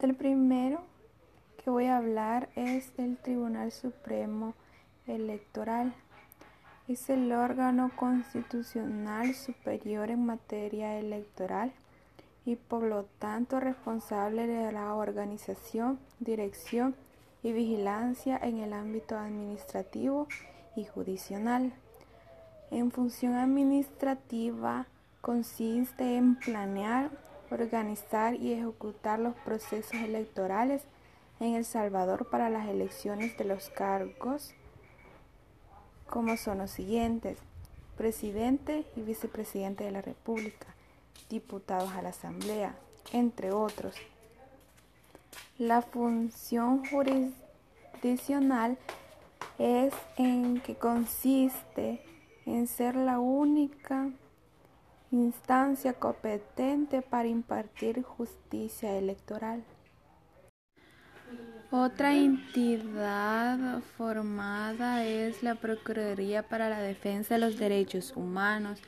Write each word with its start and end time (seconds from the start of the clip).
El 0.00 0.14
primero 0.14 0.80
que 1.56 1.70
voy 1.70 1.86
a 1.86 1.96
hablar 1.96 2.50
es 2.54 2.92
el 2.98 3.16
Tribunal 3.16 3.72
Supremo 3.72 4.54
Electoral. 5.08 5.92
Es 6.86 7.10
el 7.10 7.32
órgano 7.32 7.90
constitucional 7.96 9.34
superior 9.34 10.10
en 10.10 10.24
materia 10.24 11.00
electoral 11.00 11.72
y 12.44 12.54
por 12.54 12.84
lo 12.84 13.06
tanto 13.18 13.58
responsable 13.58 14.46
de 14.46 14.70
la 14.70 14.94
organización, 14.94 15.98
dirección 16.20 16.94
y 17.42 17.50
vigilancia 17.50 18.38
en 18.40 18.60
el 18.60 18.74
ámbito 18.74 19.18
administrativo 19.18 20.28
y 20.76 20.84
judicial. 20.84 21.72
En 22.70 22.92
función 22.92 23.34
administrativa 23.34 24.86
consiste 25.20 26.16
en 26.16 26.36
planear, 26.36 27.10
organizar 27.50 28.34
y 28.34 28.52
ejecutar 28.52 29.18
los 29.18 29.34
procesos 29.36 29.94
electorales 29.94 30.82
en 31.40 31.54
El 31.54 31.64
Salvador 31.64 32.28
para 32.30 32.50
las 32.50 32.68
elecciones 32.68 33.36
de 33.38 33.44
los 33.44 33.68
cargos 33.70 34.54
como 36.08 36.36
son 36.36 36.58
los 36.58 36.70
siguientes, 36.70 37.38
presidente 37.96 38.84
y 38.96 39.02
vicepresidente 39.02 39.84
de 39.84 39.92
la 39.92 40.02
República, 40.02 40.66
diputados 41.28 41.92
a 41.92 42.02
la 42.02 42.08
Asamblea, 42.10 42.74
entre 43.12 43.52
otros. 43.52 43.94
La 45.58 45.82
función 45.82 46.82
jurisdiccional 46.86 48.78
es 49.58 49.92
en 50.16 50.60
que 50.60 50.76
consiste 50.76 52.00
en 52.46 52.66
ser 52.66 52.96
la 52.96 53.18
única 53.18 54.08
instancia 55.10 55.94
competente 55.94 57.02
para 57.02 57.28
impartir 57.28 58.02
justicia 58.02 58.96
electoral. 58.98 59.64
Otra 61.70 62.14
entidad 62.14 63.80
formada 63.96 65.04
es 65.04 65.42
la 65.42 65.54
Procuraduría 65.54 66.42
para 66.42 66.70
la 66.70 66.80
Defensa 66.80 67.34
de 67.34 67.40
los 67.40 67.58
Derechos 67.58 68.14
Humanos. 68.16 68.80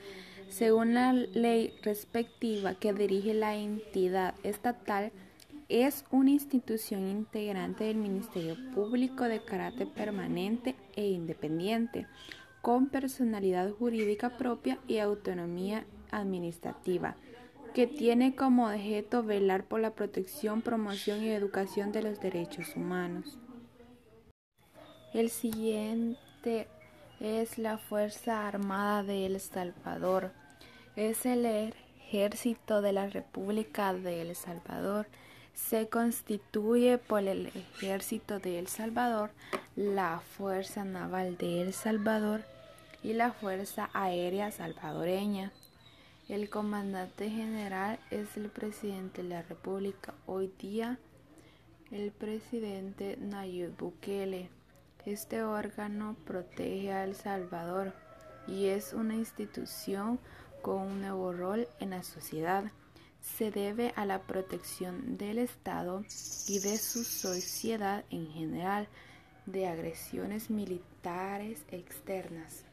Según 0.48 0.94
la 0.94 1.12
ley 1.12 1.74
respectiva 1.82 2.74
que 2.74 2.92
dirige 2.92 3.34
la 3.34 3.54
entidad 3.54 4.34
estatal, 4.42 5.12
es 5.68 6.04
una 6.10 6.30
institución 6.30 7.06
integrante 7.06 7.84
del 7.84 7.96
Ministerio 7.96 8.56
Público 8.74 9.24
de 9.24 9.44
carácter 9.44 9.86
permanente 9.86 10.74
e 10.96 11.06
independiente, 11.06 12.06
con 12.62 12.88
personalidad 12.88 13.70
jurídica 13.70 14.36
propia 14.36 14.78
y 14.88 14.98
autonomía 14.98 15.84
administrativa, 16.12 17.16
que 17.74 17.86
tiene 17.86 18.34
como 18.34 18.68
objeto 18.68 19.22
velar 19.22 19.64
por 19.64 19.80
la 19.80 19.90
protección, 19.90 20.62
promoción 20.62 21.22
y 21.22 21.30
educación 21.30 21.92
de 21.92 22.02
los 22.02 22.20
derechos 22.20 22.74
humanos. 22.76 23.38
El 25.12 25.28
siguiente 25.30 26.68
es 27.20 27.58
la 27.58 27.78
Fuerza 27.78 28.46
Armada 28.46 29.02
de 29.02 29.26
El 29.26 29.40
Salvador. 29.40 30.32
Es 30.96 31.26
el 31.26 31.44
ejército 31.46 32.80
de 32.80 32.92
la 32.92 33.08
República 33.08 33.92
de 33.92 34.22
El 34.22 34.36
Salvador. 34.36 35.06
Se 35.52 35.88
constituye 35.88 36.98
por 36.98 37.24
el 37.24 37.48
ejército 37.48 38.38
de 38.38 38.58
El 38.58 38.68
Salvador, 38.68 39.30
la 39.76 40.22
Fuerza 40.36 40.84
Naval 40.84 41.36
de 41.36 41.62
El 41.62 41.72
Salvador 41.72 42.42
y 43.02 43.12
la 43.12 43.32
Fuerza 43.32 43.90
Aérea 43.92 44.50
Salvadoreña. 44.50 45.52
El 46.30 46.48
comandante 46.48 47.28
general 47.28 47.98
es 48.12 48.36
el 48.36 48.50
presidente 48.50 49.24
de 49.24 49.30
la 49.30 49.42
República, 49.42 50.14
hoy 50.26 50.54
día 50.60 50.96
el 51.90 52.12
presidente 52.12 53.16
Nayib 53.20 53.76
Bukele. 53.76 54.48
Este 55.04 55.42
órgano 55.42 56.14
protege 56.24 56.92
a 56.92 57.02
El 57.02 57.16
Salvador 57.16 57.92
y 58.46 58.66
es 58.66 58.92
una 58.92 59.16
institución 59.16 60.20
con 60.62 60.82
un 60.82 61.00
nuevo 61.00 61.32
rol 61.32 61.66
en 61.80 61.90
la 61.90 62.04
sociedad. 62.04 62.70
Se 63.20 63.50
debe 63.50 63.92
a 63.96 64.06
la 64.06 64.20
protección 64.20 65.18
del 65.18 65.38
Estado 65.38 66.04
y 66.46 66.60
de 66.60 66.78
su 66.78 67.02
sociedad 67.02 68.04
en 68.08 68.30
general 68.30 68.86
de 69.46 69.66
agresiones 69.66 70.48
militares 70.48 71.64
externas. 71.72 72.69